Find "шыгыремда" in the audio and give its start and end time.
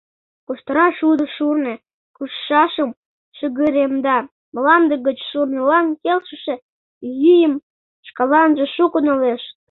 3.37-4.17